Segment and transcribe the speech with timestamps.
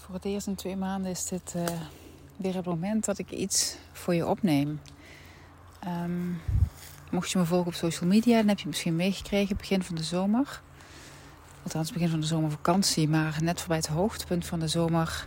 [0.00, 1.64] Voor het eerst in twee maanden is dit uh,
[2.36, 4.80] weer het moment dat ik iets voor je opneem.
[5.86, 6.40] Um,
[7.10, 10.02] mocht je me volgen op social media, dan heb je misschien meegekregen begin van de
[10.02, 10.60] zomer.
[11.62, 13.08] Althans, begin van de zomervakantie.
[13.08, 15.26] Maar net voorbij het hoogtepunt van de zomer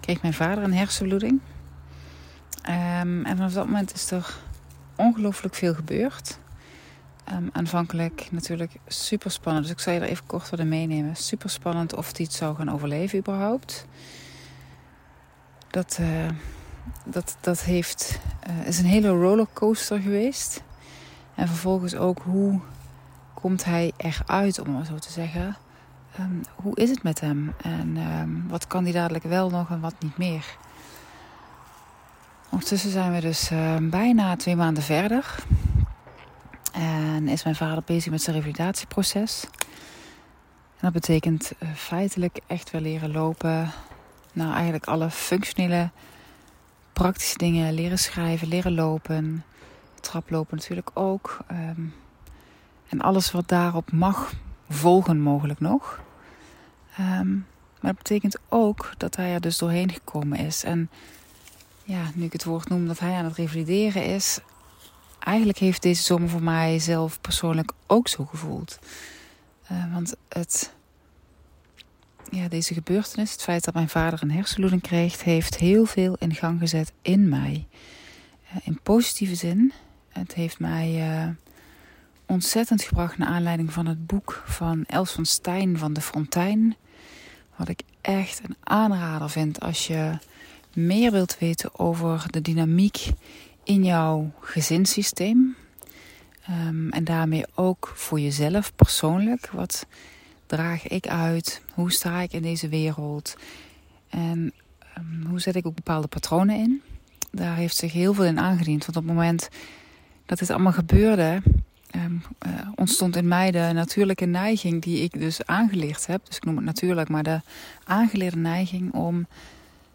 [0.00, 1.40] kreeg mijn vader een hersenbloeding.
[2.68, 4.34] Um, en vanaf dat moment is er
[4.96, 6.38] ongelooflijk veel gebeurd.
[7.32, 9.64] Um, aanvankelijk natuurlijk super spannend.
[9.64, 11.16] Dus ik zal je er even kort wat meenemen.
[11.16, 13.86] Super spannend of hij het zou gaan overleven überhaupt.
[15.70, 16.28] Dat, uh,
[17.04, 20.62] dat, dat heeft, uh, is een hele rollercoaster geweest.
[21.34, 22.60] En vervolgens ook hoe
[23.34, 25.56] komt hij eruit, om maar zo te zeggen.
[26.20, 27.54] Um, hoe is het met hem?
[27.62, 30.56] En um, wat kan hij dadelijk wel nog en wat niet meer?
[32.50, 35.34] Ondertussen zijn we dus uh, bijna twee maanden verder.
[36.72, 39.44] En is mijn vader bezig met zijn revalidatieproces.
[40.76, 43.70] En dat betekent uh, feitelijk echt weer leren lopen.
[44.32, 45.90] Nou, eigenlijk alle functionele,
[46.92, 47.72] praktische dingen.
[47.72, 49.44] Leren schrijven, leren lopen.
[50.00, 51.38] Traplopen natuurlijk ook.
[51.50, 51.94] Um,
[52.88, 54.32] en alles wat daarop mag
[54.68, 56.00] volgen mogelijk nog.
[57.00, 57.46] Um,
[57.80, 60.64] maar dat betekent ook dat hij er dus doorheen gekomen is.
[60.64, 60.90] En
[61.84, 64.38] ja, nu ik het woord noem dat hij aan het revalideren is,
[65.24, 68.78] eigenlijk heeft deze zomer voor mij zelf persoonlijk ook zo gevoeld.
[69.72, 70.72] Uh, want het,
[72.30, 76.34] ja, deze gebeurtenis, het feit dat mijn vader een hersenbloeding kreeg, heeft heel veel in
[76.34, 77.66] gang gezet in mij.
[78.44, 79.72] Uh, in positieve zin.
[80.08, 81.28] Het heeft mij uh,
[82.26, 86.76] ontzettend gebracht naar aanleiding van het boek van Els van Stijn van de Fontein.
[87.56, 90.18] Wat ik echt een aanrader vind als je
[90.74, 93.10] meer wilt weten over de dynamiek
[93.64, 95.56] in jouw gezinssysteem.
[96.50, 99.50] Um, en daarmee ook voor jezelf persoonlijk.
[99.50, 99.86] Wat
[100.46, 101.62] draag ik uit?
[101.74, 103.36] Hoe sta ik in deze wereld?
[104.08, 104.52] En
[104.98, 106.82] um, hoe zet ik ook bepaalde patronen in?
[107.30, 108.84] Daar heeft zich heel veel in aangediend.
[108.84, 109.48] Want op het moment
[110.26, 111.42] dat dit allemaal gebeurde,
[111.96, 116.26] um, uh, ontstond in mij de natuurlijke neiging die ik dus aangeleerd heb.
[116.26, 117.40] Dus ik noem het natuurlijk, maar de
[117.84, 119.26] aangeleerde neiging om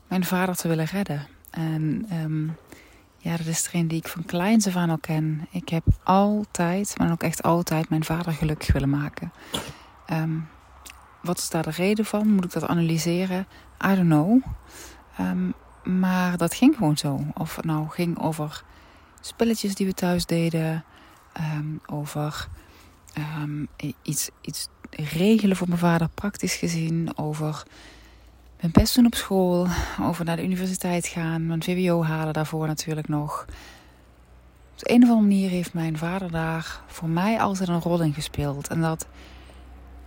[0.08, 1.28] mijn vader te willen redden.
[1.50, 2.06] En
[3.28, 5.48] ja, dat is een die ik van kleins af aan al ken.
[5.52, 9.32] Ik heb altijd, maar ook echt altijd, mijn vader gelukkig willen maken.
[10.14, 10.48] Um,
[11.22, 12.28] wat is daar de reden van?
[12.28, 13.48] Moet ik dat analyseren?
[13.86, 14.42] I don't know.
[15.20, 17.20] Um, maar dat ging gewoon zo.
[17.34, 18.64] Of het nou ging over
[19.22, 20.84] spelletjes die we thuis deden.
[21.56, 22.48] Um, over
[24.02, 27.18] iets, iets regelen voor mijn vader, praktisch gezien.
[27.18, 27.64] Over
[28.60, 29.68] mijn best doen op school,
[30.02, 33.46] over naar de universiteit gaan, mijn VWO halen daarvoor natuurlijk nog.
[34.72, 38.02] Op de een of andere manier heeft mijn vader daar voor mij altijd een rol
[38.02, 38.68] in gespeeld.
[38.68, 39.08] En dat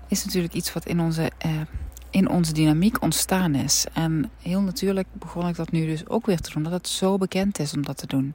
[0.09, 1.51] is natuurlijk iets wat in onze, eh,
[2.11, 3.87] in onze dynamiek ontstaan is.
[3.93, 7.19] En heel natuurlijk begon ik dat nu dus ook weer te doen, dat het zo
[7.19, 8.35] bekend is om dat te doen.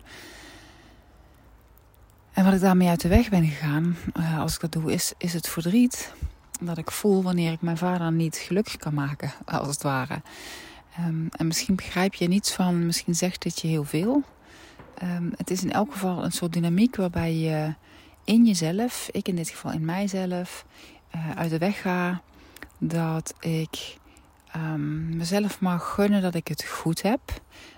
[2.33, 5.13] En wat ik daarmee uit de weg ben gegaan, uh, als ik dat doe, is,
[5.17, 6.13] is het verdriet
[6.61, 10.21] dat ik voel wanneer ik mijn vader niet gelukkig kan maken, als het ware.
[10.99, 14.23] Um, en misschien begrijp je niets van, misschien zegt dit je heel veel.
[15.03, 17.73] Um, het is in elk geval een soort dynamiek waarbij je
[18.23, 20.65] in jezelf, ik in dit geval in mijzelf,
[21.15, 22.21] uh, uit de weg ga
[22.77, 23.97] dat ik
[24.55, 27.21] um, mezelf mag gunnen dat ik het goed heb.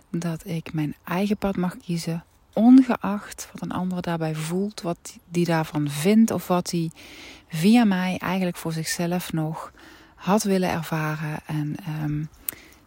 [0.10, 2.24] Dat ik mijn eigen pad mag kiezen,
[2.58, 6.92] ongeacht wat een ander daarbij voelt, wat die daarvan vindt of wat hij
[7.48, 9.72] via mij eigenlijk voor zichzelf nog
[10.16, 11.40] had willen ervaren.
[11.46, 12.30] En um,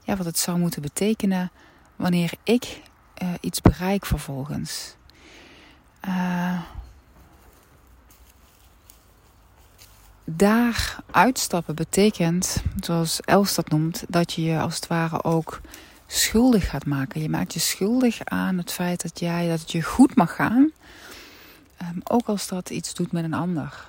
[0.02, 1.50] ja, wat het zou moeten betekenen
[1.96, 2.80] wanneer ik
[3.22, 4.94] uh, iets bereik vervolgens.
[6.08, 6.60] Uh,
[10.24, 15.60] daar uitstappen betekent, zoals Els dat noemt, dat je je als het ware ook
[16.12, 17.22] schuldig gaat maken.
[17.22, 20.70] Je maakt je schuldig aan het feit dat jij dat het je goed mag gaan.
[21.82, 23.88] Um, ook als dat iets doet met een ander.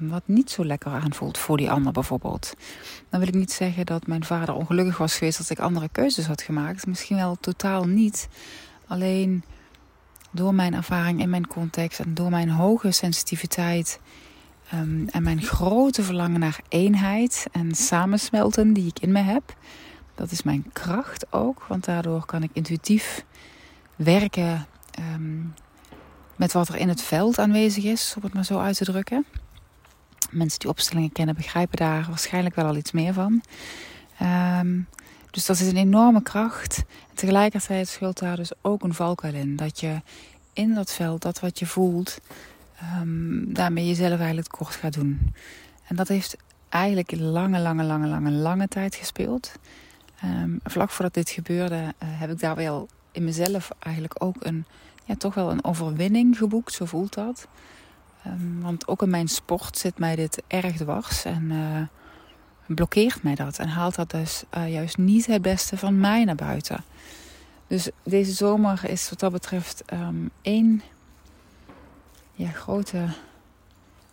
[0.00, 2.54] Um, wat niet zo lekker aanvoelt voor die ander bijvoorbeeld.
[3.08, 6.26] Dan wil ik niet zeggen dat mijn vader ongelukkig was geweest als ik andere keuzes
[6.26, 6.86] had gemaakt.
[6.86, 8.28] Misschien wel totaal niet.
[8.86, 9.44] Alleen
[10.30, 14.00] door mijn ervaring in mijn context en door mijn hoge sensitiviteit
[14.74, 19.56] um, en mijn grote verlangen naar eenheid en samensmelten die ik in me heb.
[20.20, 23.24] Dat is mijn kracht ook, want daardoor kan ik intuïtief
[23.96, 24.66] werken
[25.14, 25.54] um,
[26.36, 29.26] met wat er in het veld aanwezig is, om het maar zo uit te drukken.
[30.30, 33.42] Mensen die opstellingen kennen begrijpen daar waarschijnlijk wel al iets meer van.
[34.22, 34.88] Um,
[35.30, 36.84] dus dat is een enorme kracht.
[37.10, 39.56] En tegelijkertijd schuilt daar dus ook een valkuil in.
[39.56, 40.02] Dat je
[40.52, 42.20] in dat veld, dat wat je voelt,
[43.00, 45.34] um, daarmee jezelf eigenlijk kort gaat doen.
[45.86, 46.36] En dat heeft
[46.68, 49.52] eigenlijk lange, lange, lange, lange, lange tijd gespeeld.
[50.20, 54.64] Ehm, vlak voordat dit gebeurde uh, heb ik daar wel in mezelf eigenlijk ook een,
[55.04, 56.72] ja, toch wel een overwinning geboekt.
[56.72, 57.48] Zo voelt dat.
[58.26, 61.82] Um, want ook in mijn sport zit mij dit erg dwars en uh,
[62.66, 63.58] blokkeert mij dat.
[63.58, 66.84] En haalt dat dus uh, juist niet het beste van mij naar buiten.
[67.66, 70.82] Dus deze zomer is wat dat betreft um, één
[72.32, 73.04] ja, grote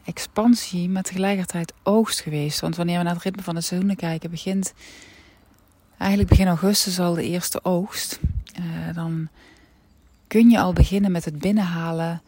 [0.04, 2.59] expansie, maar tegelijkertijd oogst geweest.
[2.59, 4.74] Want wanneer we naar het ritme van de seizoenen kijken, begint
[5.97, 8.19] eigenlijk begin augustus al de eerste oogst.
[8.59, 9.27] Uh, dan
[10.27, 12.21] kun je al beginnen met het binnenhalen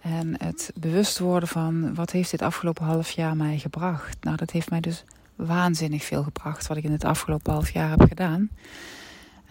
[0.00, 4.16] en het bewust worden van wat heeft dit afgelopen half jaar mij gebracht.
[4.24, 5.04] Nou, dat heeft mij dus
[5.36, 8.50] waanzinnig veel gebracht wat ik in het afgelopen half jaar heb gedaan.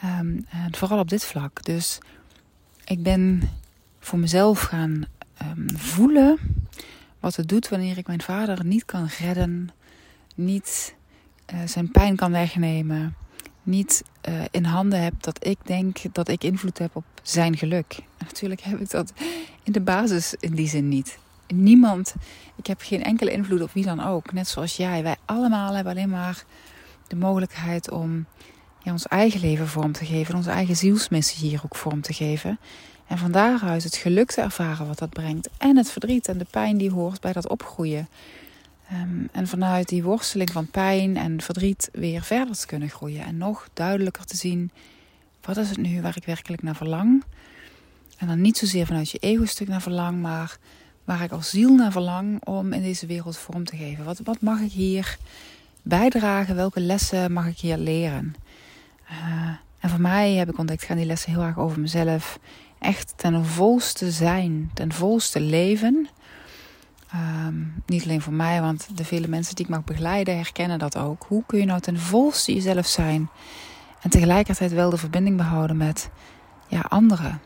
[0.03, 1.63] Um, en vooral op dit vlak.
[1.63, 1.99] Dus
[2.85, 3.49] ik ben
[3.99, 5.05] voor mezelf gaan
[5.41, 6.37] um, voelen
[7.19, 9.69] wat het doet wanneer ik mijn vader niet kan redden,
[10.35, 10.95] niet
[11.53, 13.15] uh, zijn pijn kan wegnemen,
[13.63, 17.97] niet uh, in handen heb dat ik denk dat ik invloed heb op zijn geluk.
[18.17, 19.13] Natuurlijk heb ik dat
[19.63, 21.17] in de basis in die zin niet.
[21.47, 22.15] Niemand,
[22.55, 24.33] ik heb geen enkele invloed op wie dan ook.
[24.33, 25.03] Net zoals jij.
[25.03, 26.43] Wij allemaal hebben alleen maar
[27.07, 28.25] de mogelijkheid om
[28.83, 30.35] ons eigen leven vorm te geven.
[30.35, 32.59] Onze eigen zielsmissie hier ook vorm te geven.
[33.07, 35.49] En van daaruit het geluk te ervaren wat dat brengt.
[35.57, 38.07] En het verdriet en de pijn die hoort bij dat opgroeien.
[38.93, 43.25] Um, en vanuit die worsteling van pijn en verdriet weer verder te kunnen groeien.
[43.25, 44.71] En nog duidelijker te zien,
[45.41, 47.23] wat is het nu waar ik werkelijk naar verlang?
[48.17, 50.57] En dan niet zozeer vanuit je ego-stuk naar verlang, maar
[51.03, 54.05] waar ik als ziel naar verlang om in deze wereld vorm te geven.
[54.05, 55.17] Wat, wat mag ik hier
[55.81, 56.55] bijdragen?
[56.55, 58.35] Welke lessen mag ik hier leren?
[59.11, 59.49] Uh,
[59.79, 62.39] en voor mij heb ik ontdekt, gaan die lessen heel erg over mezelf.
[62.79, 66.07] Echt ten volste zijn, ten volste leven.
[67.13, 70.97] Um, niet alleen voor mij, want de vele mensen die ik mag begeleiden herkennen dat
[70.97, 71.25] ook.
[71.27, 73.29] Hoe kun je nou ten volste jezelf zijn
[74.01, 76.09] en tegelijkertijd wel de verbinding behouden met
[76.67, 77.41] ja, anderen?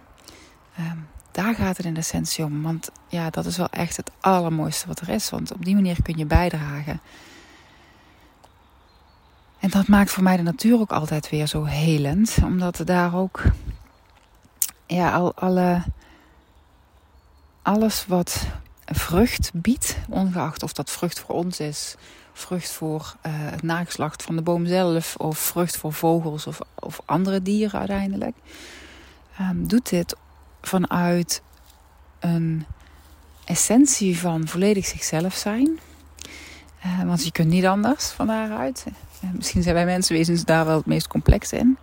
[0.79, 2.61] Um, daar gaat het in de essentie om.
[2.61, 5.29] Want ja, dat is wel echt het allermooiste wat er is.
[5.29, 7.01] Want op die manier kun je bijdragen.
[9.59, 12.37] En dat maakt voor mij de natuur ook altijd weer zo helend.
[12.43, 13.43] Omdat daar ook
[14.85, 15.83] ja, al, alle,
[17.61, 18.47] alles wat
[18.85, 21.95] vrucht biedt, ongeacht of dat vrucht voor ons is,
[22.33, 27.01] vrucht voor uh, het nageslacht van de boom zelf, of vrucht voor vogels of, of
[27.05, 28.35] andere dieren uiteindelijk,
[29.41, 30.15] um, doet dit
[30.61, 31.41] vanuit
[32.19, 32.65] een
[33.45, 35.79] essentie van volledig zichzelf zijn.
[36.85, 38.85] Uh, want je kunt niet anders van daaruit.
[39.23, 41.77] Uh, misschien zijn wij mensenwezens daar wel het meest complex in.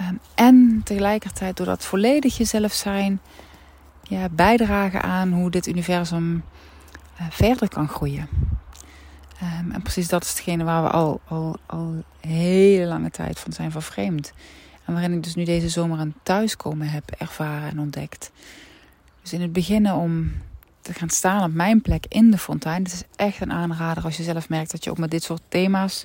[0.00, 3.20] Um, en tegelijkertijd door dat volledig jezelf zijn,
[4.02, 6.44] ja, bijdragen aan hoe dit universum
[7.20, 8.28] uh, verder kan groeien.
[9.42, 13.52] Um, en precies dat is hetgene waar we al, al, al hele lange tijd van
[13.52, 14.32] zijn vervreemd.
[14.84, 18.32] En waarin ik dus nu deze zomer een thuiskomen heb ervaren en ontdekt.
[19.22, 20.32] Dus in het beginnen om
[20.80, 22.82] te gaan staan op mijn plek in de fontein.
[22.82, 25.42] Het is echt een aanrader als je zelf merkt dat je ook met dit soort
[25.48, 26.04] thema's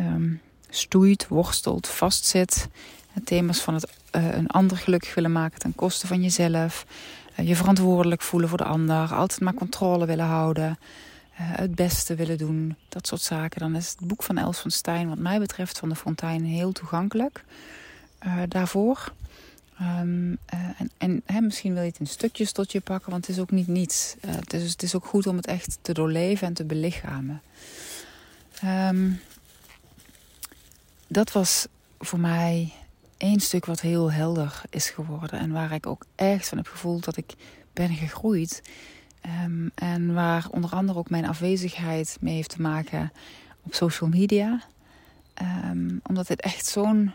[0.00, 2.68] um, stoeit, worstelt, vastzit.
[3.24, 6.86] thema's van het uh, een ander gelukkig willen maken ten koste van jezelf.
[7.36, 9.14] Uh, je verantwoordelijk voelen voor de ander.
[9.14, 10.78] Altijd maar controle willen houden.
[11.32, 12.76] Uh, het beste willen doen.
[12.88, 13.60] Dat soort zaken.
[13.60, 16.72] Dan is het boek van Els van Stein wat mij betreft van de fontein heel
[16.72, 17.44] toegankelijk.
[18.48, 19.12] daarvoor.
[19.80, 19.88] Uh,
[20.98, 23.50] en en misschien wil je het in stukjes tot je pakken, want het is ook
[23.50, 24.16] niet niets.
[24.26, 27.42] Het, is, het is ook goed om het echt te doorleven en te belichamen.
[28.64, 29.20] Um,
[31.06, 31.66] dat was
[31.98, 32.72] voor mij
[33.20, 35.38] één stuk wat heel helder is geworden.
[35.38, 37.34] En waar ik ook echt van heb gevoeld dat ik
[37.72, 38.62] ben gegroeid.
[39.44, 43.12] Um, en waar onder andere ook mijn afwezigheid mee heeft te maken
[43.62, 44.60] op social media.
[46.02, 47.12] omdat dit echt zo'n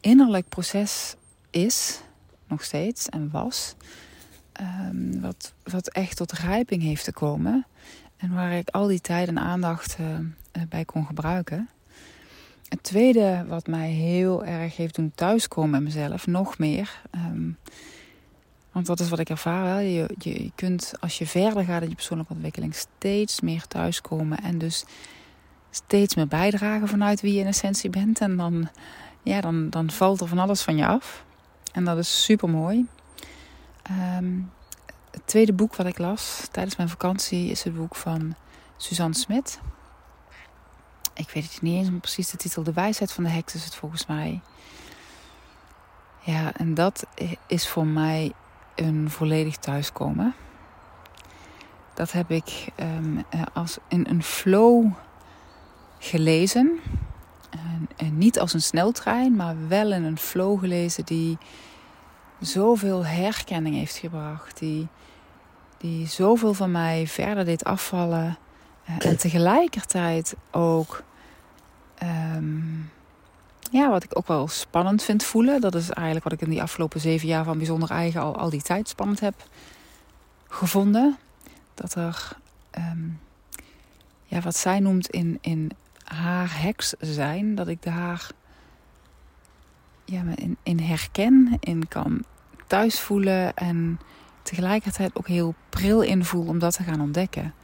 [0.00, 1.14] innerlijk proces
[1.50, 2.00] is,
[2.46, 3.74] nog steeds en was,
[4.60, 7.66] um, wat, wat echt tot rijping heeft te komen.
[8.16, 10.18] En waar ik al die tijd en aandacht uh,
[10.68, 11.68] bij kon gebruiken.
[12.70, 17.02] Het tweede wat mij heel erg heeft doen thuiskomen met mezelf, nog meer.
[17.14, 17.58] Um,
[18.72, 19.82] want dat is wat ik ervaar.
[19.82, 24.38] Je, je, je, kunt als je verder gaat in je persoonlijke ontwikkeling steeds meer thuiskomen.
[24.42, 24.84] En dus
[25.70, 28.20] steeds meer bijdragen vanuit wie je in essentie bent.
[28.20, 28.68] En dan,
[29.22, 31.24] ja, dan, dan valt er van alles van je af.
[31.72, 32.86] En dat is super mooi.
[34.16, 34.50] Um,
[35.10, 38.34] het tweede boek wat ik las tijdens mijn vakantie is het boek van
[38.76, 39.60] Suzanne Smit.
[41.20, 42.62] Ik weet het niet eens maar precies de titel.
[42.62, 44.40] De wijsheid van de heks is het volgens mij.
[46.20, 47.06] Ja, en dat
[47.46, 48.32] is voor mij
[48.74, 50.34] een volledig thuiskomen.
[51.94, 54.92] Dat heb ik um, als in een flow
[55.98, 56.80] gelezen.
[57.96, 61.38] En niet als een sneltrein, maar wel in een flow gelezen die
[62.40, 64.58] zoveel herkenning heeft gebracht.
[64.58, 64.88] Die,
[65.78, 68.38] die zoveel van mij verder deed afvallen.
[68.88, 71.02] Uh, en tegelijkertijd ook,
[72.00, 72.60] ehm,
[73.70, 75.60] ja, wat ik ook wel spannend vind voelen.
[75.60, 78.62] Dat is eigenlijk wat ik in die afgelopen zeven jaar van bijzonder eigen al, die
[78.62, 79.34] tijd spannend heb
[80.48, 81.18] gevonden.
[81.74, 82.28] Dat er,
[82.70, 83.08] ehm,
[84.24, 85.70] ja, wat zij noemt in, in
[86.04, 88.30] haar heks zijn, dat ik de haar
[90.04, 92.24] ja, in, in herken, in kan
[92.66, 94.00] thuis voelen en
[94.42, 97.54] tegelijkertijd ook heel pril invoel om dat te gaan ontdekken.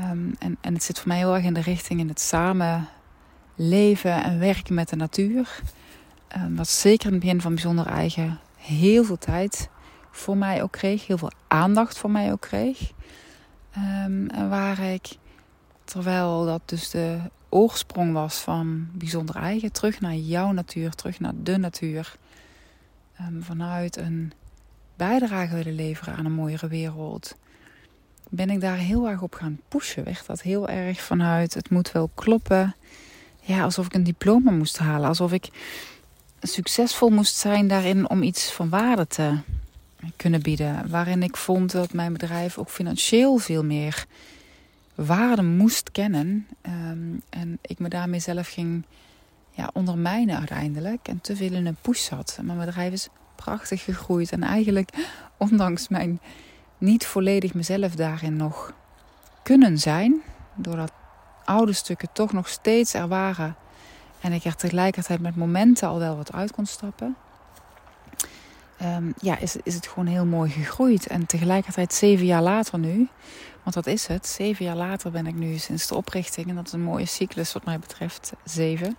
[0.00, 2.88] Um, en, en het zit voor mij heel erg in de richting in het samen
[3.58, 5.60] leven en werken met de natuur.
[6.36, 9.68] Um, wat zeker in het begin van bijzonder eigen heel veel tijd
[10.10, 12.92] voor mij ook kreeg, heel veel aandacht voor mij ook kreeg.
[13.76, 15.16] Um, en waar ik,
[15.84, 21.32] terwijl dat dus de oorsprong was van bijzonder eigen, terug naar jouw natuur, terug naar
[21.42, 22.16] de natuur.
[23.20, 24.32] Um, vanuit een
[24.96, 27.36] bijdrage willen leveren aan een mooiere wereld.
[28.30, 30.04] Ben ik daar heel erg op gaan pushen.
[30.04, 32.74] Werd dat heel erg vanuit het moet wel kloppen.
[33.48, 35.08] Ja, alsof ik een diploma moest halen.
[35.08, 35.48] Alsof ik
[36.40, 39.38] succesvol moest zijn daarin om iets van waarde te
[40.16, 40.90] kunnen bieden.
[40.90, 44.06] Waarin ik vond dat mijn bedrijf ook financieel veel meer
[44.94, 46.46] waarde moest kennen.
[46.62, 48.84] Um, en ik me daarmee zelf ging
[49.50, 51.08] ja, ondermijnen uiteindelijk.
[51.08, 52.38] En te veel in een push zat.
[52.42, 54.32] Mijn bedrijf is prachtig gegroeid.
[54.32, 54.90] En eigenlijk,
[55.36, 56.20] ondanks mijn
[56.78, 58.72] niet volledig mezelf daarin nog
[59.42, 60.22] kunnen zijn.
[60.54, 60.92] Doordat
[61.48, 63.56] oude stukken toch nog steeds er waren.
[64.20, 67.16] En ik er tegelijkertijd met momenten al wel wat uit kon stappen.
[68.82, 71.06] Um, ja, is, is het gewoon heel mooi gegroeid.
[71.06, 73.08] En tegelijkertijd zeven jaar later nu,
[73.62, 74.26] want dat is het.
[74.26, 76.48] Zeven jaar later ben ik nu sinds de oprichting.
[76.48, 78.96] En dat is een mooie cyclus wat mij betreft, zeven.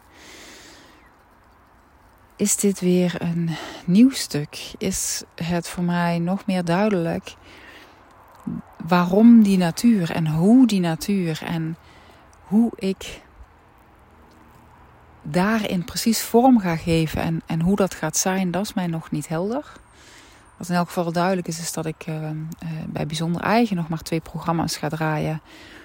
[2.36, 3.50] Is dit weer een
[3.86, 4.74] nieuw stuk?
[4.77, 7.36] Is het voor mij nog meer duidelijk
[8.88, 11.77] waarom die natuur en hoe die natuur en
[12.50, 13.22] hoe ik
[15.22, 19.12] daarin precies vorm ga geven en, en hoe dat gaat zijn, dat is mij nog
[19.12, 19.65] niet helder.
[20.58, 22.29] Wat in elk geval duidelijk is, is dat ik uh, uh,
[22.88, 25.41] bij Bijzonder Eigen nog maar twee programma's ga draaien.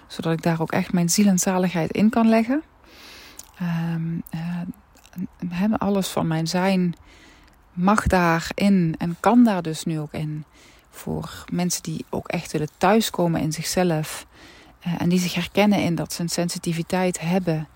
[0.07, 2.63] Zodat ik daar ook echt mijn ziel en zaligheid in kan leggen.
[3.63, 3.95] Uh,
[5.79, 6.95] alles van mijn zijn
[7.73, 10.45] mag daarin en kan daar dus nu ook in.
[10.91, 14.27] Voor mensen die ook echt willen thuiskomen in zichzelf.
[14.99, 17.69] En die zich herkennen in dat ze een sensitiviteit hebben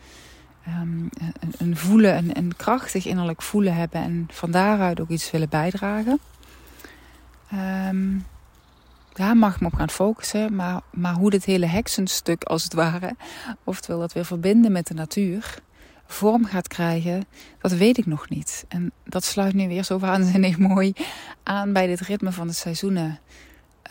[0.68, 1.08] um,
[1.40, 6.20] een, een, voelen, een, krachtig innerlijk voelen hebben en van daaruit ook iets willen bijdragen.
[9.18, 12.72] Daar mag ik me op gaan focussen, maar, maar hoe dit hele heksenstuk als het
[12.72, 13.16] ware,
[13.64, 15.54] oftewel dat weer verbinden met de natuur,
[16.06, 17.24] vorm gaat krijgen,
[17.60, 18.64] dat weet ik nog niet.
[18.68, 20.92] En dat sluit nu weer zo waanzinnig mooi
[21.42, 23.18] aan bij dit ritme van de seizoenen.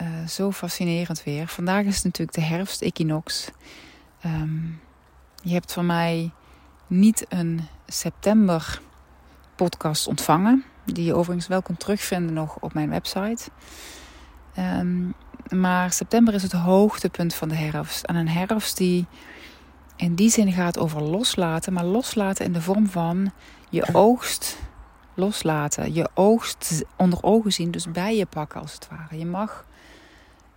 [0.02, 1.48] Uh, zo fascinerend weer.
[1.48, 3.50] Vandaag is natuurlijk de herfst-equinox.
[4.24, 4.80] Um,
[5.42, 6.32] je hebt van mij
[6.86, 8.80] niet een september
[9.54, 10.64] podcast ontvangen.
[10.84, 13.50] Die je overigens wel kunt terugvinden nog op mijn website.
[14.58, 15.14] Um,
[15.48, 18.04] maar september is het hoogtepunt van de herfst.
[18.04, 19.06] En een herfst die
[19.96, 21.72] in die zin gaat over loslaten.
[21.72, 23.32] Maar loslaten in de vorm van
[23.70, 24.58] je oogst
[25.18, 25.94] loslaten.
[25.94, 29.18] Je oogst onder ogen zien, dus bij je pakken als het ware.
[29.18, 29.66] Je mag,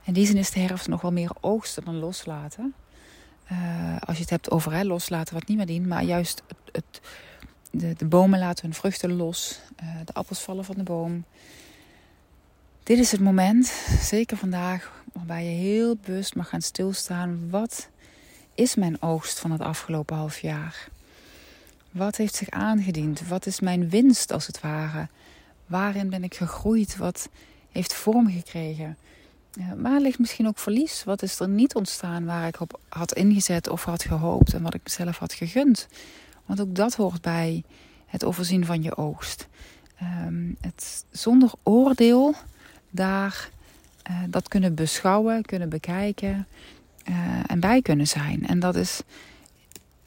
[0.03, 2.73] in die zin is de herfst nog wel meer oogsten dan loslaten.
[3.51, 7.01] Uh, als je het hebt over hè, loslaten wat niet meer dient, maar juist het,
[7.71, 11.25] de, de, bomen laten hun vruchten los, uh, de appels vallen van de boom.
[12.83, 13.67] Dit is het moment,
[14.01, 17.49] zeker vandaag, waarbij je heel bewust mag gaan stilstaan.
[17.49, 17.89] Wat
[18.55, 20.89] is mijn oogst van het afgelopen half jaar?
[21.91, 23.27] Wat heeft zich aangediend?
[23.27, 25.07] Wat is mijn winst als het ware?
[25.65, 26.97] Waarin ben ik gegroeid?
[26.97, 27.29] Wat
[27.71, 28.97] heeft vorm gekregen?
[29.75, 31.03] waar ligt misschien ook verlies?
[31.03, 34.73] Wat is er niet ontstaan waar ik op had ingezet of had gehoopt en wat
[34.73, 35.87] ik mezelf had gegund?
[36.45, 37.63] Want ook dat hoort bij
[38.05, 39.47] het overzien van je oogst.
[40.01, 42.35] Um, het zonder oordeel
[42.89, 43.49] daar
[44.09, 46.47] uh, dat kunnen beschouwen, kunnen bekijken
[47.09, 47.15] uh,
[47.47, 48.47] en bij kunnen zijn.
[48.47, 49.01] En dat is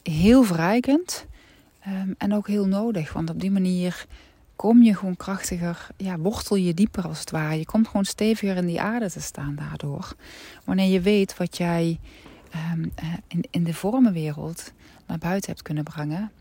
[0.03, 1.27] heel verrijkend
[1.87, 3.13] um, en ook heel nodig.
[3.13, 4.07] Want op die manier
[4.57, 7.59] kom je gewoon krachtiger, ja, wortel je dieper als het ware.
[7.59, 10.15] Je komt gewoon steviger in die aarde te staan daardoor.
[10.65, 12.01] Wanneer je weet wat jij
[12.73, 12.93] um,
[13.29, 14.73] in, in de vormenwereld
[15.07, 16.33] naar buiten hebt kunnen brengen.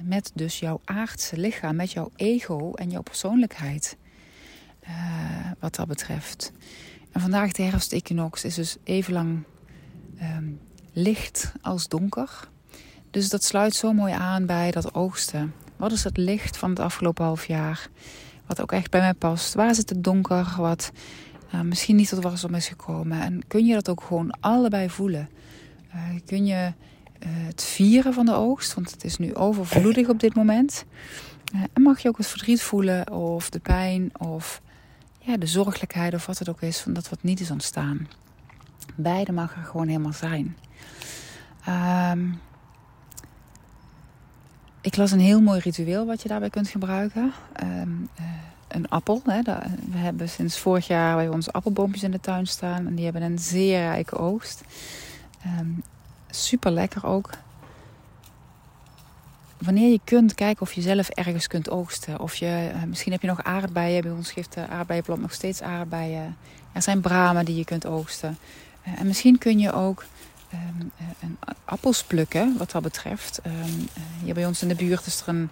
[0.00, 3.96] Met dus jouw aardse lichaam, met jouw ego en jouw persoonlijkheid.
[4.88, 6.52] Uh, wat dat betreft.
[7.12, 9.42] En vandaag de herfst-equinox is dus even lang
[10.22, 10.60] um,
[10.92, 12.48] licht als donker.
[13.16, 15.54] Dus dat sluit zo mooi aan bij dat oogsten.
[15.76, 17.88] Wat is het licht van het afgelopen half jaar?
[18.46, 19.54] Wat ook echt bij mij past.
[19.54, 20.54] Waar zit het donker?
[20.56, 20.92] Wat
[21.54, 23.20] uh, misschien niet tot wasdom is gekomen.
[23.20, 25.28] En kun je dat ook gewoon allebei voelen?
[25.94, 30.20] Uh, kun je uh, het vieren van de oogst, want het is nu overvloedig op
[30.20, 30.84] dit moment.
[31.72, 34.62] en mag je ook het verdriet voelen of de pijn of
[35.18, 38.08] ja, de zorgelijkheid of wat het ook is van dat wat niet is ontstaan.
[38.94, 40.56] Beide mag er gewoon helemaal zijn.
[41.68, 42.40] Um,
[44.86, 47.32] ik las een heel mooi ritueel wat je daarbij kunt gebruiken.
[47.62, 48.08] Um,
[48.68, 49.22] een appel.
[49.24, 49.42] Hè.
[49.90, 52.86] We hebben sinds vorig jaar bij onze appelboompjes in de tuin staan.
[52.86, 54.62] En die hebben een zeer rijke oogst.
[55.60, 55.82] Um,
[56.30, 57.30] super lekker ook.
[59.58, 62.20] Wanneer je kunt, kijken of je zelf ergens kunt oogsten.
[62.20, 64.02] Of je, uh, misschien heb je nog aardbeien.
[64.02, 66.36] Bij ons geeft de aardbeienplant nog steeds aardbeien.
[66.72, 68.38] Er zijn bramen die je kunt oogsten.
[68.86, 70.04] Uh, en misschien kun je ook
[70.52, 73.40] um, appels plukken, wat dat betreft.
[73.46, 73.88] Um,
[74.22, 75.50] hier bij ons in de buurt is er een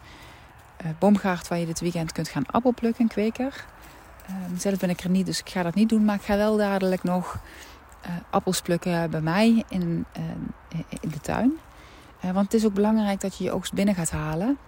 [0.84, 3.64] uh, boomgaard waar je dit weekend kunt gaan appelplukken, kweker.
[4.30, 6.04] Um, zelf ben ik er niet, dus ik ga dat niet doen.
[6.04, 7.38] Maar ik ga wel dadelijk nog
[8.06, 10.06] uh, appels plukken bij mij in,
[11.00, 11.52] in de tuin.
[12.20, 14.58] want het is ook belangrijk dat je je oogst binnen gaat halen.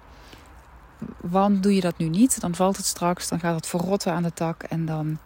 [1.21, 4.23] Want doe je dat nu niet, dan valt het straks, dan gaat het verrotten aan
[4.23, 5.19] de tak en dan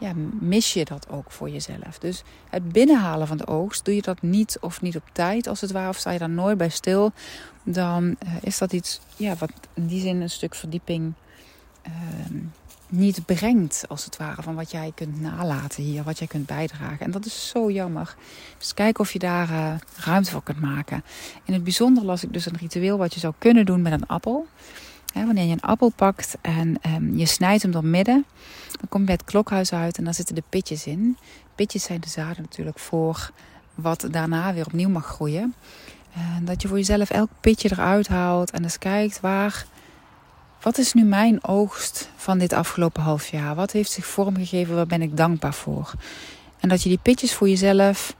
[0.00, 1.98] ja, mis je dat ook voor jezelf.
[1.98, 5.60] Dus het binnenhalen van de oogst, doe je dat niet of niet op tijd als
[5.60, 7.12] het ware, of sta je daar nooit bij stil,
[7.62, 11.12] dan uh, is dat iets ja, wat in die zin een stuk verdieping
[11.86, 11.92] uh,
[12.88, 16.98] niet brengt, als het ware, van wat jij kunt nalaten hier, wat jij kunt bijdragen.
[16.98, 18.14] En dat is zo jammer.
[18.58, 21.04] Dus kijk of je daar uh, ruimte voor kunt maken.
[21.44, 24.06] In het bijzonder las ik dus een ritueel wat je zou kunnen doen met een
[24.06, 24.46] appel.
[25.24, 28.26] Wanneer je een appel pakt en um, je snijdt hem door midden
[28.76, 31.18] dan kom je bij het klokhuis uit en daar zitten de pitjes in.
[31.54, 33.30] Pitjes zijn de zaden natuurlijk voor
[33.74, 35.54] wat daarna weer opnieuw mag groeien.
[36.12, 39.66] En dat je voor jezelf elk pitje eruit haalt en eens kijkt waar.
[40.60, 43.54] Wat is nu mijn oogst van dit afgelopen half jaar?
[43.54, 44.74] Wat heeft zich vormgegeven?
[44.74, 45.92] Waar ben ik dankbaar voor?
[46.60, 48.16] En dat je die pitjes voor jezelf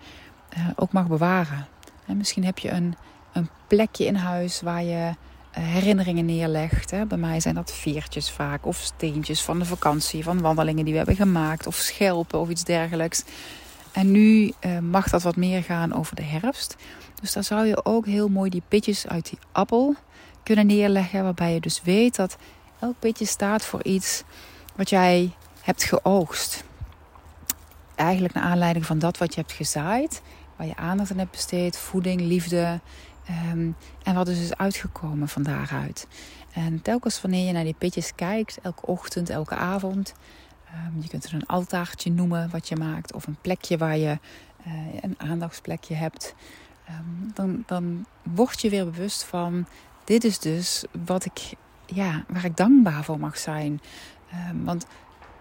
[0.56, 1.66] uh, ook mag bewaren.
[2.06, 2.96] En misschien heb je een,
[3.32, 5.14] een plekje in huis waar je eh,
[5.60, 6.90] herinneringen neerlegt.
[6.90, 7.06] Hè.
[7.06, 10.98] Bij mij zijn dat veertjes vaak, of steentjes van de vakantie, van wandelingen die we
[10.98, 13.24] hebben gemaakt, of schelpen of iets dergelijks.
[13.92, 16.76] En nu uh, mag dat wat meer gaan over de herfst.
[17.20, 19.94] Dus daar zou je ook heel mooi die pitjes uit die appel
[20.42, 22.36] kunnen neerleggen, waarbij je dus weet dat
[22.80, 24.22] elk pitje staat voor iets
[24.74, 26.64] wat jij hebt geoogst.
[27.94, 30.22] Eigenlijk naar aanleiding van dat wat je hebt gezaaid,
[30.56, 32.80] waar je aandacht aan hebt besteed, voeding, liefde,
[33.30, 36.06] Um, en wat is dus uitgekomen van daaruit.
[36.52, 40.14] En telkens wanneer je naar die pitjes kijkt, elke ochtend, elke avond.
[40.74, 43.12] Um, je kunt er een altaartje noemen wat je maakt.
[43.12, 44.18] Of een plekje waar je
[44.66, 46.34] uh, een aandachtsplekje hebt.
[46.90, 49.66] Um, dan, dan word je weer bewust van...
[50.04, 51.40] Dit is dus wat ik,
[51.86, 53.80] ja, waar ik dankbaar voor mag zijn.
[54.62, 54.86] want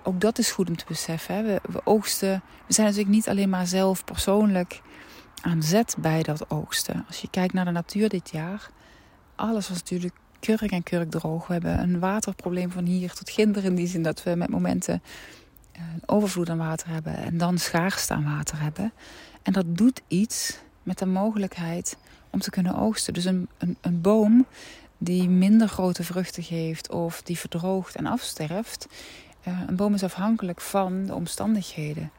[0.04, 1.46] ook dat is goed om te beseffen.
[1.46, 2.42] We, we oogsten...
[2.68, 4.82] We zijn natuurlijk niet alleen maar zelf persoonlijk
[5.46, 7.04] aan zet bij dat oogsten.
[7.08, 8.70] Als je kijkt naar de natuur dit jaar,
[9.36, 11.48] alles was natuurlijk kurk en kurk droog.
[11.48, 15.02] We hebben een waterprobleem van hier tot ginder in die zin dat we met momenten
[15.72, 18.94] eh, overvloed aan water hebben en dan schaarste aan water hebben.
[19.42, 21.98] En dat doet iets met de mogelijkheid
[22.30, 23.14] om te kunnen oogsten.
[23.14, 24.46] Dus een, een, een boom
[24.98, 28.88] die minder grote vruchten geeft of die verdroogt en afsterft.
[29.48, 32.12] Uh, een boom is afhankelijk van de omstandigheden.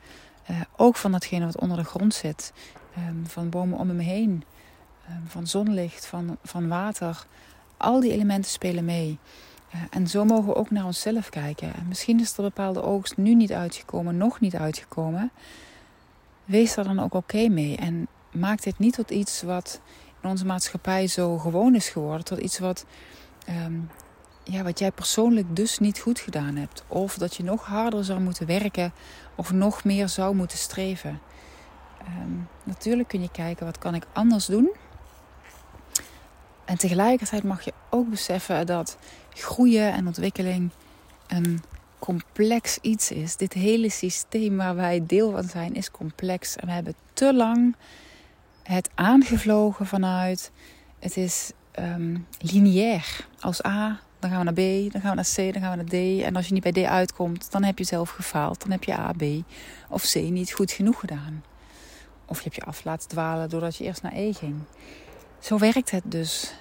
[0.50, 2.52] Uh, ook van datgene wat onder de grond zit.
[2.96, 4.44] Ehm, van bomen om hem heen,
[5.06, 7.26] ehm, van zonlicht, van, van water.
[7.76, 9.18] Al die elementen spelen mee.
[9.74, 11.74] Uh, en zo mogen we ook naar onszelf kijken.
[11.74, 15.30] En misschien is er bepaalde oogst nu niet uitgekomen, nog niet uitgekomen.
[16.44, 17.76] Wees daar dan ook oké mee.
[17.76, 19.80] En maak dit niet tot iets wat
[20.22, 22.24] in onze maatschappij zo gewoon is geworden.
[22.24, 22.86] Tot iets wat,
[23.48, 23.90] um,
[24.44, 26.84] ja, wat jij persoonlijk dus niet goed gedaan hebt.
[26.86, 28.92] Of dat je nog harder zou moeten werken
[29.34, 31.20] of nog meer zou moeten streven.
[32.06, 34.70] Um, natuurlijk kun je kijken wat kan ik anders doen.
[36.64, 38.98] En tegelijkertijd mag je ook beseffen dat
[39.34, 40.70] groeien en ontwikkeling
[41.26, 41.62] een
[41.98, 43.36] complex iets is.
[43.36, 46.56] Dit hele systeem waar wij deel van zijn is complex.
[46.56, 47.76] En we hebben te lang
[48.62, 50.50] het aangevlogen vanuit
[50.98, 53.26] het is um, lineair.
[53.40, 55.84] Als A, dan gaan we naar B, dan gaan we naar C, dan gaan we
[55.84, 56.24] naar D.
[56.24, 58.60] En als je niet bij D uitkomt, dan heb je zelf gefaald.
[58.60, 59.22] Dan heb je A, B
[59.88, 61.42] of C niet goed genoeg gedaan.
[62.26, 64.54] Of je hebt je af laten dwalen doordat je eerst naar E ging.
[65.38, 66.54] Zo werkt het dus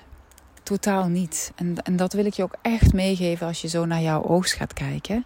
[0.63, 1.51] totaal niet.
[1.55, 4.53] En, en dat wil ik je ook echt meegeven als je zo naar jouw oogst
[4.53, 5.25] gaat kijken.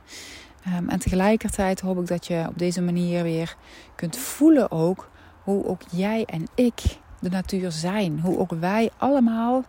[0.67, 3.55] Um, en tegelijkertijd hoop ik dat je op deze manier weer
[3.95, 5.09] kunt voelen ook
[5.43, 6.81] hoe ook jij en ik
[7.19, 8.19] de natuur zijn.
[8.19, 9.63] Hoe ook wij allemaal,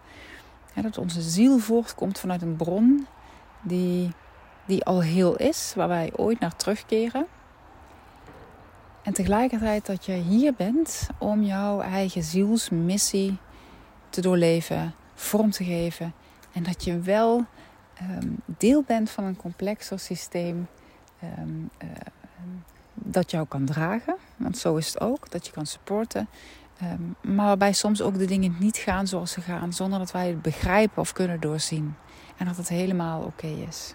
[0.75, 3.07] dat onze ziel voortkomt vanuit een bron
[3.63, 4.13] die,
[4.67, 7.27] die al heel is, waar wij ooit naar terugkeren.
[9.03, 13.39] En tegelijkertijd dat je hier bent om jouw eigen zielsmissie
[14.09, 16.13] te doorleven, vorm te geven.
[16.53, 17.45] En dat je wel
[17.95, 20.69] ehm, deel bent van een complexer systeem
[21.21, 21.89] ehm, eh,
[22.95, 24.17] dat jou kan dragen.
[24.37, 26.29] Want zo is het ook, dat je kan supporten.
[26.83, 30.29] Um, maar waarbij soms ook de dingen niet gaan zoals ze gaan, zonder dat wij
[30.29, 31.95] het begrijpen of kunnen doorzien.
[32.37, 33.95] En dat het helemaal oké is.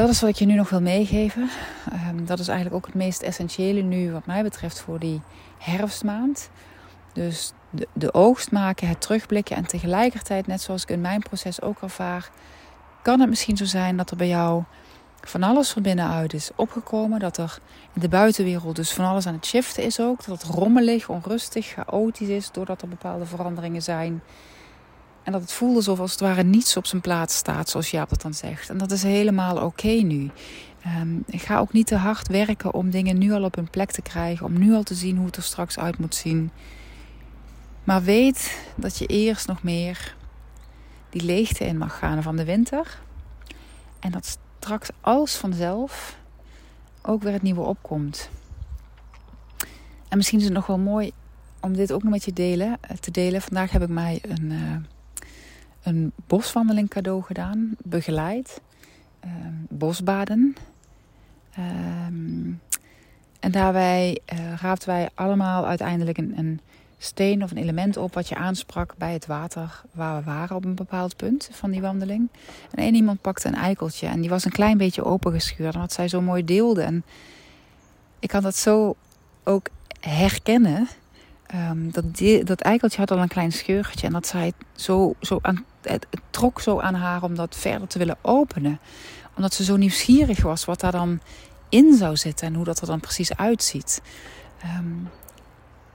[0.00, 1.50] Dat is wat ik je nu nog wil meegeven.
[2.08, 5.20] Um, dat is eigenlijk ook het meest essentiële nu, wat mij betreft, voor die
[5.58, 6.50] herfstmaand.
[7.12, 11.62] Dus de, de oogst maken, het terugblikken en tegelijkertijd, net zoals ik in mijn proces
[11.62, 12.30] ook ervaar,
[13.02, 14.62] kan het misschien zo zijn dat er bij jou
[15.20, 17.20] van alles van binnenuit is opgekomen.
[17.20, 17.58] Dat er
[17.94, 20.24] in de buitenwereld dus van alles aan het shiften is ook.
[20.24, 24.22] Dat het rommelig, onrustig, chaotisch is doordat er bepaalde veranderingen zijn.
[25.22, 28.08] En dat het voelt alsof als het ware niets op zijn plaats staat, zoals Jaap
[28.08, 28.70] dat dan zegt.
[28.70, 30.30] En dat is helemaal oké nu.
[31.00, 33.90] Um, ik ga ook niet te hard werken om dingen nu al op hun plek
[33.90, 34.46] te krijgen.
[34.46, 36.50] Om nu al te zien hoe het er straks uit moet zien.
[37.84, 40.16] Maar weet dat je eerst nog meer
[41.10, 43.00] die leegte in mag gaan van de winter.
[43.98, 46.18] En dat straks als vanzelf
[47.02, 48.30] ook weer het nieuwe opkomt.
[50.08, 51.12] En misschien is het nog wel mooi
[51.60, 53.42] om dit ook nog met je delen, eh, te delen.
[53.42, 54.76] Vandaag heb ik mij een, uh,
[55.82, 58.60] een boswandeling cadeau gedaan, begeleid.
[59.24, 59.30] Uh,
[59.68, 60.56] bosbaden.
[61.58, 62.60] Um,
[63.40, 66.60] en daarbij uh, raapten wij allemaal uiteindelijk een, een
[66.98, 70.64] steen of een element op wat je aansprak bij het water waar we waren op
[70.64, 72.28] een bepaald punt van die wandeling.
[72.70, 75.74] En één iemand pakte een eikeltje en die was een klein beetje opengescheurd.
[75.74, 76.82] En wat zij zo mooi deelde.
[76.82, 77.04] En
[78.18, 78.96] ik kan dat zo
[79.44, 79.68] ook
[80.00, 80.88] herkennen.
[81.54, 82.04] Um, dat,
[82.46, 86.60] dat eikeltje had al een klein scheurtje en dat zij zo, zo aan, het, trok
[86.60, 88.80] zo aan haar om dat verder te willen openen.
[89.36, 91.20] Omdat ze zo nieuwsgierig was wat daar dan
[91.68, 94.02] in zou zitten en hoe dat er dan precies uitziet.
[94.64, 95.08] Um,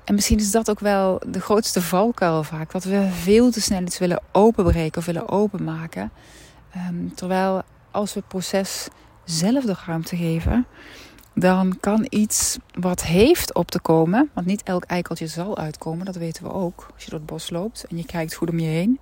[0.04, 2.72] en misschien is dat ook wel de grootste valkuil vaak.
[2.72, 6.12] Dat we veel te snel iets willen openbreken of willen openmaken.
[6.90, 8.88] Um, terwijl als we het proces
[9.24, 10.66] zelf de ruimte geven,
[11.36, 16.16] dan kan iets wat heeft op te komen, want niet elk eikeltje zal uitkomen, dat
[16.16, 18.68] weten we ook als je door het bos loopt en je kijkt goed om je
[18.68, 19.00] heen.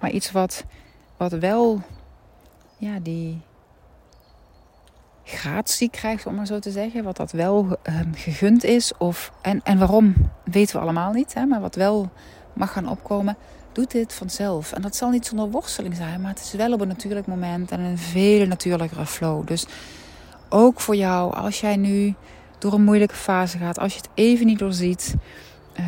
[0.00, 0.64] Maar iets wat,
[1.16, 1.82] wat wel
[2.78, 3.40] ja, die,
[5.24, 7.04] gratie krijgt, om maar zo te zeggen.
[7.04, 8.92] Wat dat wel um, gegund is.
[8.98, 11.34] Of, en, en waarom, weten we allemaal niet.
[11.34, 12.10] Hè, maar wat wel
[12.52, 13.36] mag gaan opkomen,
[13.72, 14.72] doet dit vanzelf.
[14.72, 16.20] En dat zal niet zonder worsteling zijn.
[16.20, 19.46] Maar het is wel op een natuurlijk moment en een veel natuurlijkere flow.
[19.46, 19.66] Dus
[20.48, 22.14] ook voor jou, als jij nu
[22.58, 23.78] door een moeilijke fase gaat.
[23.78, 25.14] Als je het even niet doorziet.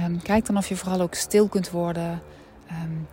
[0.05, 2.23] Um, kijk dan of je vooral ook stil kunt worden.
[2.71, 3.07] Um,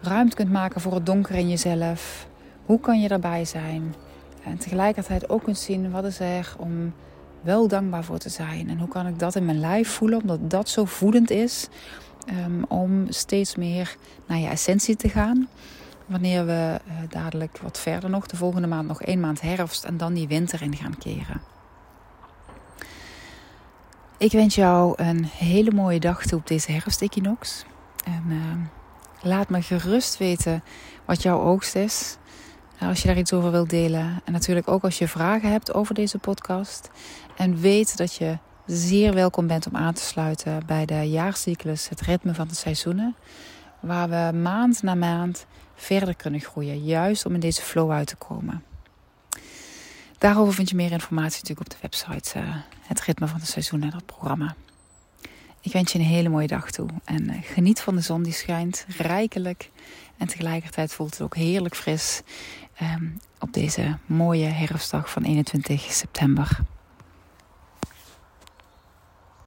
[0.00, 2.26] ruimte kunt maken voor het donker in jezelf.
[2.66, 3.94] Hoe kan je daarbij zijn?
[4.44, 6.92] En tegelijkertijd ook kunt zien wat is er om
[7.40, 8.68] wel dankbaar voor te zijn.
[8.68, 11.68] En hoe kan ik dat in mijn lijf voelen, omdat dat zo voedend is.
[12.46, 15.48] Um, om steeds meer naar je essentie te gaan.
[16.10, 19.96] Wanneer we uh, dadelijk wat verder nog, de volgende maand nog één maand herfst en
[19.96, 21.40] dan die winter in gaan keren.
[24.18, 27.64] Ik wens jou een hele mooie dag toe op deze herfstequinox.
[28.04, 28.38] En uh,
[29.22, 30.62] laat me gerust weten
[31.04, 32.16] wat jouw oogst is.
[32.78, 34.20] Nou, als je daar iets over wilt delen.
[34.24, 36.90] En natuurlijk ook als je vragen hebt over deze podcast.
[37.36, 42.00] En weet dat je zeer welkom bent om aan te sluiten bij de jaarcyclus Het
[42.00, 43.16] ritme van de seizoenen.
[43.80, 45.46] Waar we maand na maand
[45.80, 46.84] verder kunnen groeien.
[46.84, 48.64] Juist om in deze flow uit te komen.
[50.18, 53.90] Daarover vind je meer informatie natuurlijk op de website uh, Het ritme van de seizoenen,
[53.90, 54.54] dat programma.
[55.60, 56.88] Ik wens je een hele mooie dag toe.
[57.04, 59.70] En uh, geniet van de zon die schijnt rijkelijk.
[60.16, 62.22] En tegelijkertijd voelt het ook heerlijk fris
[62.82, 66.60] um, op deze mooie herfstdag van 21 september.